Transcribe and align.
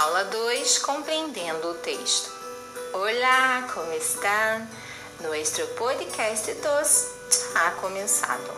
Aula 0.00 0.24
2 0.24 0.78
Compreendendo 0.78 1.72
o 1.72 1.74
texto. 1.74 2.32
Olá, 2.94 3.68
como 3.74 3.92
estão? 3.92 4.66
Nuestro 5.20 5.66
podcast 5.74 6.54
2 6.54 7.08
ha 7.54 7.70
começado. 7.72 8.50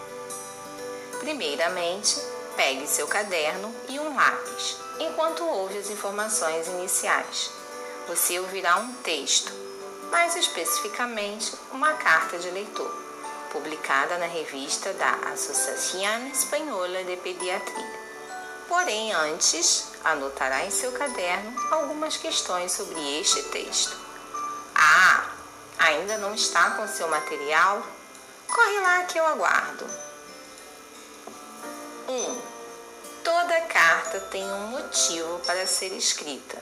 Primeiramente, 1.19 2.15
pegue 2.55 2.87
seu 2.87 3.09
caderno 3.09 3.75
e 3.89 3.99
um 3.99 4.15
lápis 4.15 4.77
enquanto 5.01 5.45
ouve 5.45 5.79
as 5.79 5.91
informações 5.91 6.69
iniciais. 6.69 7.51
Você 8.07 8.39
ouvirá 8.39 8.77
um 8.77 8.93
texto, 9.03 9.53
mais 10.13 10.37
especificamente 10.37 11.57
uma 11.73 11.95
carta 11.95 12.39
de 12.39 12.51
leitor, 12.51 12.95
publicada 13.51 14.17
na 14.17 14.27
revista 14.27 14.93
da 14.93 15.11
Associação 15.33 16.29
Espanhola 16.29 17.03
de 17.03 17.17
Pediatria. 17.17 18.02
Porém, 18.73 19.13
antes, 19.13 19.89
anotará 20.03 20.65
em 20.65 20.71
seu 20.71 20.93
caderno 20.93 21.55
algumas 21.71 22.17
questões 22.17 22.73
sobre 22.73 23.21
este 23.21 23.43
texto. 23.43 23.95
Ah, 24.75 25.31
ainda 25.79 26.17
não 26.17 26.35
está 26.35 26.71
com 26.71 26.89
seu 26.89 27.07
material? 27.07 27.87
Corre 28.49 28.81
lá 28.81 29.03
que 29.03 29.19
eu 29.19 29.27
aguardo. 29.27 29.85
1. 32.09 32.13
Um, 32.13 32.43
toda 33.23 33.61
carta 33.61 34.19
tem 34.21 34.43
um 34.43 34.69
motivo 34.69 35.39
para 35.41 35.67
ser 35.67 35.93
escrita. 35.93 36.57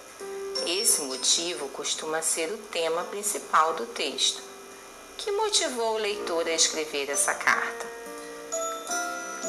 Esse 0.66 1.02
motivo 1.02 1.68
costuma 1.68 2.20
ser 2.22 2.50
o 2.52 2.58
tema 2.58 3.04
principal 3.04 3.74
do 3.74 3.86
texto. 3.86 4.42
Que 5.16 5.30
motivou 5.30 5.94
o 5.94 5.98
leitor 5.98 6.44
a 6.48 6.52
escrever 6.52 7.08
essa 7.08 7.34
carta? 7.34 7.86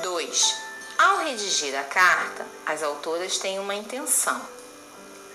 2. 0.04 0.71
Ao 1.02 1.18
redigir 1.18 1.76
a 1.76 1.84
carta, 1.84 2.46
as 2.64 2.84
autoras 2.84 3.40
têm 3.40 3.58
uma 3.58 3.74
intenção. 3.74 4.40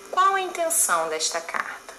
Qual 0.09 0.35
a 0.35 0.39
intenção 0.39 1.09
desta 1.09 1.41
carta? 1.41 1.93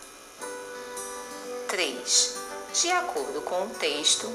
3. 1.69 2.35
De 2.73 2.91
acordo 2.93 3.43
com 3.43 3.65
o 3.65 3.75
texto, 3.75 4.27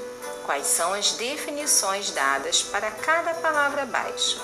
quais 0.46 0.68
são 0.68 0.94
as 0.94 1.14
definições 1.14 2.12
dadas 2.12 2.62
para 2.62 2.92
cada 2.92 3.34
palavra 3.34 3.82
abaixo? 3.82 4.40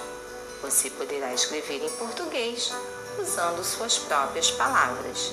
Você 0.64 0.90
poderá 0.90 1.36
escrever 1.36 1.86
em 1.86 1.90
português 1.98 2.72
usando 3.20 3.64
suas 3.64 4.00
próprias 4.00 4.50
palavras. 4.50 5.32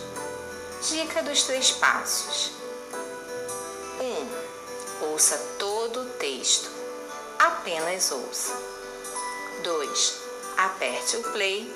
Dica 0.87 1.23
dos 1.23 1.45
três 1.45 1.71
passos: 1.71 2.51
1. 4.01 4.05
Um, 4.05 5.13
ouça 5.13 5.39
todo 5.59 6.03
o 6.03 6.11
texto. 6.19 6.71
Apenas 7.39 8.13
ouça. 8.13 8.76
2. 9.63 10.15
Aperte 10.57 11.17
o 11.17 11.23
play 11.33 11.75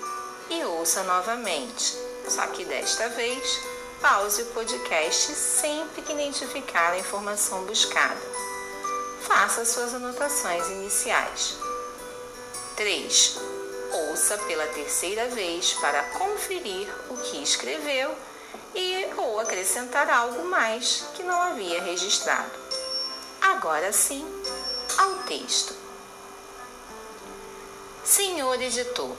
e 0.48 0.64
ouça 0.64 1.02
novamente, 1.02 1.96
só 2.28 2.46
que 2.48 2.64
desta 2.64 3.08
vez 3.10 3.60
pause 4.00 4.42
o 4.42 4.46
podcast 4.46 5.32
sempre 5.32 6.02
que 6.02 6.12
identificar 6.12 6.92
a 6.92 6.98
informação 6.98 7.64
buscada. 7.64 8.20
Faça 9.22 9.64
suas 9.64 9.94
anotações 9.94 10.66
iniciais. 10.68 11.56
3. 12.76 13.38
Ouça 13.92 14.38
pela 14.38 14.66
terceira 14.68 15.28
vez 15.28 15.74
para 15.74 16.02
conferir 16.02 16.88
o 17.10 17.16
que 17.16 17.42
escreveu 17.42 18.14
e 18.74 19.06
ou 19.16 19.38
acrescentar 19.40 20.08
algo 20.08 20.44
mais 20.44 21.04
que 21.14 21.22
não 21.22 21.40
havia 21.40 21.82
registrado. 21.82 22.50
Agora 23.40 23.92
sim, 23.92 24.24
ao 24.96 25.14
texto. 25.24 25.89
Senhor 28.10 28.58
editor, 28.60 29.14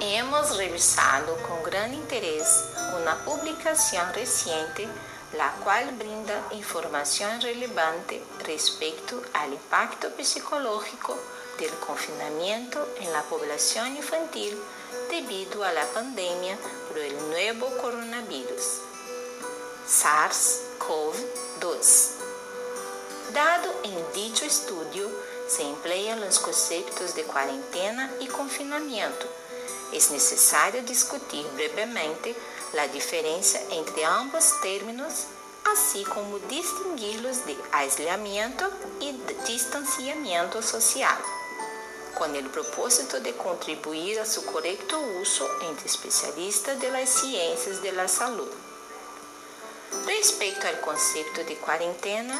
hemos 0.00 0.56
revisado 0.56 1.36
con 1.46 1.62
gran 1.62 1.92
interés 1.92 2.64
una 2.98 3.22
publicación 3.22 4.14
reciente 4.14 4.88
la 5.36 5.52
cual 5.62 5.94
brinda 5.98 6.42
información 6.52 7.38
relevante 7.42 8.24
respecto 8.46 9.20
al 9.34 9.52
impacto 9.52 10.08
psicológico 10.18 11.18
del 11.58 11.68
confinamiento 11.86 12.88
en 12.98 13.12
la 13.12 13.22
población 13.24 13.94
infantil 13.94 14.58
debido 15.10 15.64
a 15.64 15.72
la 15.74 15.84
pandemia 15.88 16.56
por 16.88 16.96
el 16.96 17.14
nuevo 17.28 17.66
coronavirus, 17.76 18.64
SARS-CoV-2. 19.86 22.08
Dado 23.34 23.70
en 23.84 24.12
dicho 24.14 24.46
estudio, 24.46 25.10
se 25.48 25.62
emplean 25.62 26.20
los 26.20 26.38
conceptos 26.38 27.14
de 27.14 27.24
cuarentena 27.24 28.10
y 28.20 28.26
confinamiento. 28.26 29.26
Es 29.92 30.10
necesario 30.10 30.82
discutir 30.82 31.46
brevemente 31.54 32.36
la 32.74 32.86
diferencia 32.88 33.60
entre 33.70 34.04
ambos 34.04 34.60
términos, 34.60 35.24
así 35.72 36.04
como 36.04 36.38
distinguirlos 36.40 37.46
de 37.46 37.56
aislamiento 37.72 38.70
y 39.00 39.12
distanciamiento 39.46 40.60
social, 40.62 41.16
con 42.18 42.34
el 42.34 42.48
propósito 42.50 43.20
de 43.20 43.34
contribuir 43.34 44.20
a 44.20 44.26
su 44.26 44.44
correcto 44.44 45.00
uso 45.20 45.48
entre 45.62 45.86
especialistas 45.86 46.78
de 46.78 46.90
las 46.90 47.08
ciencias 47.08 47.82
de 47.82 47.92
la 47.92 48.08
salud. 48.08 48.50
Respecto 50.04 50.66
al 50.66 50.80
concepto 50.80 51.44
de 51.44 51.56
cuarentena, 51.56 52.38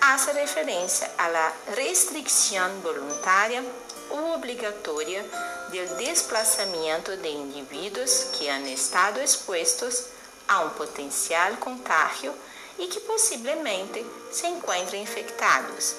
hace 0.00 0.32
referencia 0.32 1.10
a 1.18 1.28
la 1.28 1.52
restricción 1.74 2.82
voluntaria 2.82 3.62
o 4.10 4.34
obligatoria 4.34 5.24
del 5.70 5.96
desplazamiento 5.96 7.16
de 7.16 7.28
individuos 7.28 8.28
que 8.38 8.50
han 8.50 8.66
estado 8.66 9.20
expuestos 9.20 10.06
a 10.48 10.60
un 10.60 10.70
potencial 10.70 11.58
contagio 11.58 12.32
y 12.78 12.88
que 12.88 13.00
posiblemente 13.00 14.04
se 14.30 14.46
encuentren 14.46 15.00
infectados. 15.00 15.96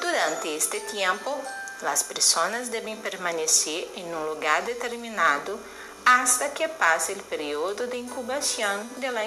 Durante 0.00 0.56
este 0.56 0.80
tiempo, 0.80 1.36
las 1.82 2.04
personas 2.04 2.70
deben 2.70 2.96
permanecer 2.98 3.88
en 3.96 4.14
un 4.14 4.26
lugar 4.26 4.64
determinado 4.64 5.58
hasta 6.06 6.54
que 6.54 6.68
pase 6.68 7.12
el 7.12 7.20
periodo 7.20 7.86
de 7.86 7.98
incubación 7.98 8.88
de 8.98 9.10
la 9.10 9.24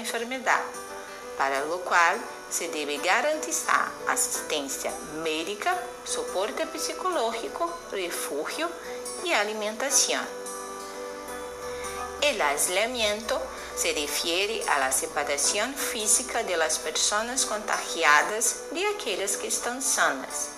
para 1.39 1.61
lo 1.61 1.79
cual 1.79 2.19
se 2.51 2.67
deve 2.67 2.97
garantizar 2.97 3.89
assistência 4.09 4.91
médica, 5.23 5.73
suporte 6.03 6.67
psicológico, 6.77 7.71
refúgio 7.93 8.69
e 9.23 9.33
alimentação. 9.33 10.21
El 12.21 12.41
aislamiento 12.41 13.41
se 13.77 13.93
refiere 13.93 14.61
a 14.67 14.79
la 14.79 14.91
separación 14.91 15.73
física 15.73 16.43
de 16.43 16.57
las 16.57 16.77
personas 16.77 17.45
contagiadas 17.45 18.63
de 18.71 18.85
aquellas 18.87 19.37
que 19.37 19.47
están 19.47 19.81
sanas. 19.81 20.49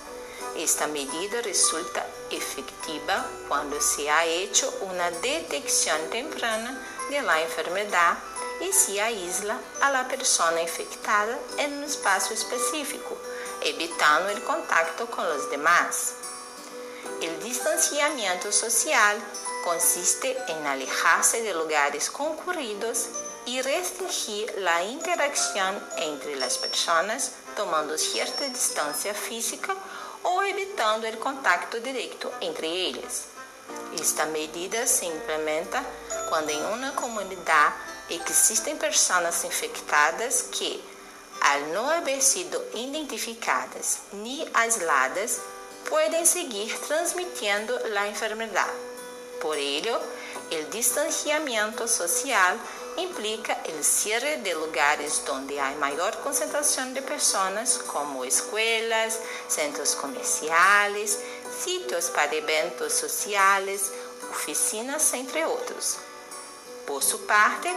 Esta 0.56 0.88
medida 0.88 1.42
resulta 1.44 2.04
efectiva 2.32 3.24
cuando 3.48 3.80
se 3.80 4.10
ha 4.10 4.26
hecho 4.26 4.74
una 4.82 5.12
detección 5.12 6.10
temprana 6.10 6.76
de 7.12 7.22
la 7.22 7.40
enfermedad 7.40 8.18
e 8.62 8.72
se 8.72 9.00
aísla 9.00 9.60
a 9.82 9.90
la 9.90 10.04
persona 10.06 10.62
infectada 10.62 11.38
em 11.58 11.74
um 11.74 11.84
espaço 11.84 12.34
específico, 12.34 13.18
evitando 13.62 14.38
o 14.38 14.42
contato 14.42 15.08
com 15.08 15.22
os 15.36 15.50
demás. 15.50 16.16
O 17.22 17.44
distanciamento 17.44 18.52
social 18.52 19.18
consiste 19.64 20.28
em 20.48 20.68
alejar-se 20.68 21.42
de 21.42 21.54
lugares 21.54 22.08
concurridos 22.08 23.10
e 23.46 23.62
restringir 23.62 24.54
a 24.68 24.84
interação 24.84 25.82
entre 25.98 26.44
as 26.44 26.58
pessoas, 26.58 27.32
tomando 27.56 27.98
certa 27.98 28.48
distância 28.50 29.14
física 29.14 29.76
ou 30.24 30.44
evitando 30.44 31.06
o 31.08 31.18
contato 31.18 31.80
direto 31.80 32.32
entre 32.42 32.68
eles. 32.68 33.26
Esta 34.00 34.26
medida 34.26 34.86
se 34.86 35.06
implementa 35.06 35.84
quando 36.30 36.50
em 36.50 36.64
uma 36.66 36.92
comunidade 36.92 37.76
Existem 38.14 38.76
pessoas 38.76 39.42
infectadas 39.46 40.42
que, 40.52 40.84
al 41.40 41.62
não 41.68 41.90
haber 41.90 42.22
sido 42.22 42.62
identificadas 42.74 44.00
nem 44.12 44.46
aisladas, 44.54 45.40
podem 45.86 46.26
seguir 46.26 46.78
transmitindo 46.80 47.74
a 47.98 48.08
enfermedade. 48.10 48.70
Por 49.40 49.58
ello, 49.58 49.98
o 49.98 50.70
distanciamento 50.72 51.88
social 51.88 52.58
implica 52.98 53.58
o 53.80 53.82
cierre 53.82 54.36
de 54.38 54.54
lugares 54.56 55.24
onde 55.30 55.58
há 55.58 55.72
maior 55.80 56.14
concentração 56.18 56.92
de 56.92 57.02
pessoas, 57.02 57.78
como 57.88 58.26
escolas, 58.26 59.22
centros 59.48 59.96
comerciais, 59.96 61.18
sitios 61.64 62.10
para 62.10 62.36
eventos 62.36 62.92
sociais, 62.92 63.90
oficinas, 64.30 65.14
entre 65.14 65.46
outros. 65.46 65.98
Por 66.86 67.02
sua 67.02 67.20
parte, 67.20 67.70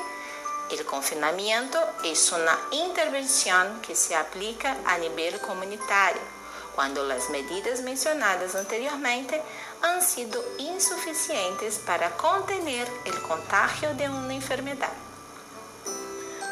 o 0.70 0.86
confinamiento 0.86 1.78
es 2.04 2.32
una 2.32 2.58
intervención 2.70 3.80
que 3.82 3.94
se 3.94 4.16
aplica 4.16 4.76
a 4.86 4.98
nivel 4.98 5.38
comunitario, 5.40 6.22
cuando 6.74 7.04
las 7.04 7.30
medidas 7.30 7.82
mencionadas 7.82 8.54
anteriormente 8.54 9.40
han 9.82 10.02
sido 10.02 10.42
insuficientes 10.58 11.78
para 11.78 12.16
contener 12.16 12.88
el 13.04 13.20
contagio 13.22 13.94
de 13.94 14.08
una 14.08 14.34
enfermedad. 14.34 14.92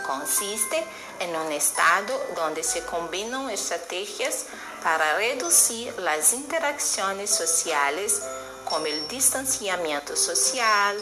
Consiste 0.06 0.84
en 1.20 1.34
un 1.34 1.50
estado 1.52 2.20
donde 2.34 2.62
se 2.62 2.84
combinan 2.84 3.50
estrategias 3.50 4.46
para 4.82 5.16
reducir 5.16 5.96
las 5.98 6.32
interacciones 6.32 7.30
sociales 7.30 8.20
como 8.64 8.86
el 8.86 9.08
distanciamiento 9.08 10.16
social, 10.16 10.96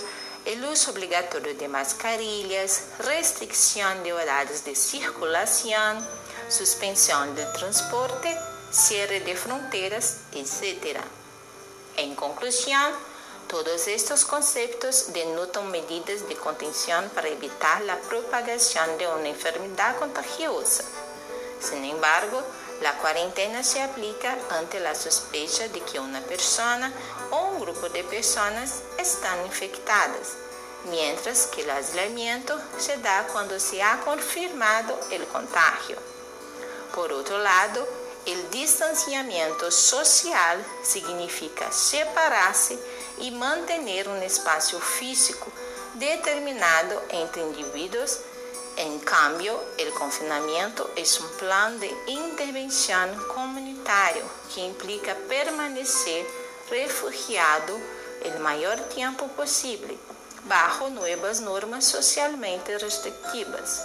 el 0.45 0.65
uso 0.65 0.93
obligatorio 0.93 1.55
de 1.55 1.69
mascarillas, 1.69 2.85
restricción 2.99 4.03
de 4.03 4.13
horarios 4.13 4.65
de 4.65 4.75
circulación, 4.75 6.07
suspensión 6.49 7.35
del 7.35 7.53
transporte, 7.53 8.37
cierre 8.71 9.21
de 9.21 9.37
fronteras, 9.37 10.19
etc. 10.33 10.99
En 11.97 12.15
conclusión, 12.15 12.93
todos 13.49 13.89
estos 13.89 14.25
conceptos 14.25 15.13
denotan 15.13 15.71
medidas 15.71 16.29
de 16.29 16.37
contención 16.37 17.11
para 17.15 17.29
evitar 17.29 17.83
la 17.83 17.97
propagación 17.97 18.97
de 18.97 19.09
una 19.09 19.29
enfermedad 19.29 19.97
contagiosa. 19.99 20.85
Sin 21.61 21.85
embargo, 21.85 22.43
la 22.81 22.97
cuarentena 22.99 23.63
se 23.63 23.83
aplica 23.83 24.39
ante 24.51 24.81
la 24.81 24.95
sospecha 24.95 25.69
de 25.69 25.81
que 25.81 26.01
una 26.01 26.21
persona 26.23 26.93
o 27.31 27.50
grupo 27.61 27.91
de 27.91 28.03
personas 28.05 28.83
están 28.97 29.45
infectadas, 29.45 30.35
mientras 30.87 31.47
que 31.47 31.61
el 31.61 31.71
aislamiento 31.71 32.59
se 32.79 32.97
da 32.97 33.27
cuando 33.31 33.61
se 33.61 33.83
ha 33.83 34.01
confirmado 34.01 34.99
el 35.11 35.27
contagio. 35.27 35.99
Por 36.95 37.13
outro 37.13 37.37
lado, 37.39 37.87
o 38.27 38.49
distanciamento 38.51 39.71
social 39.71 40.59
significa 40.83 41.71
separar-se 41.71 42.79
e 43.19 43.31
manter 43.31 44.09
um 44.09 44.23
espaço 44.23 44.81
físico 44.81 45.53
determinado 45.95 47.01
entre 47.11 47.43
indivíduos. 47.43 48.19
Em 48.77 48.99
cambio, 49.01 49.55
o 49.55 49.93
confinamento 49.99 50.89
é 50.97 51.03
um 51.03 51.29
plano 51.37 51.79
de 51.79 51.93
intervenção 52.09 53.15
comunitário 53.35 54.25
que 54.49 54.61
implica 54.61 55.15
permanecer 55.29 56.40
refugiado 56.71 57.75
o 58.25 58.41
maior 58.41 58.79
tempo 58.95 59.29
possível, 59.29 59.99
bajo 60.45 60.89
novas 60.91 61.41
normas 61.41 61.85
socialmente 61.85 62.79
restritivas. 62.79 63.83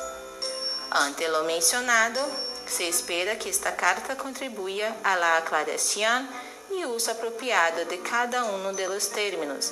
Ante 0.92 1.28
lo 1.28 1.44
mencionado, 1.44 2.22
se 2.68 2.88
espera 2.88 3.38
que 3.38 3.50
esta 3.50 3.76
carta 3.76 4.16
contribuya 4.16 4.96
a 5.04 5.16
la 5.16 5.38
aclaración 5.38 6.28
y 6.72 6.86
uso 6.86 7.12
apropiado 7.12 7.86
de 7.86 8.00
cada 8.02 8.44
uno 8.46 8.74
de 8.74 8.88
los 8.88 9.10
términos, 9.10 9.72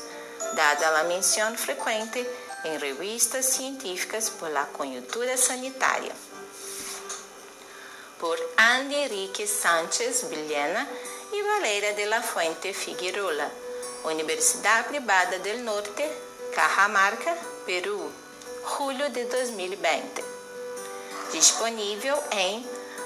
dada 0.55 0.91
la 0.91 1.03
mención 1.03 1.57
frecuente 1.57 2.29
en 2.63 2.79
revistas 2.79 3.45
científicas 3.45 4.29
por 4.29 4.49
la 4.51 4.65
coyuntura 4.67 5.35
sanitaria. 5.37 6.13
Por 8.19 8.37
Andy 8.57 8.95
Enrique 8.95 9.47
Sánchez 9.47 10.29
Villena 10.29 10.87
y 11.33 11.41
Valeria 11.41 11.93
de 11.93 12.05
la 12.05 12.21
Fuente 12.21 12.75
Figueroa, 12.75 13.49
Universidad 14.03 14.85
Privada 14.85 15.39
del 15.39 15.65
Norte, 15.65 16.07
Cajamarca, 16.53 17.35
Perú, 17.65 18.11
julho 18.63 19.09
de 19.09 19.25
2020. 19.25 20.23
Disponível 21.31 22.15
em 22.31 22.63